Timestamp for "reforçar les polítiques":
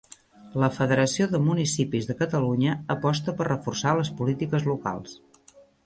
3.53-4.71